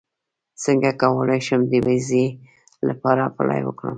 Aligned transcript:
څنګه 0.63 0.89
کولی 1.01 1.39
شم 1.47 1.61
د 1.71 1.73
ویزې 1.85 2.25
لپاره 2.87 3.21
اپلای 3.29 3.61
وکړم 3.65 3.89